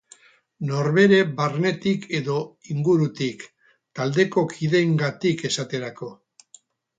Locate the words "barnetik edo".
1.41-2.37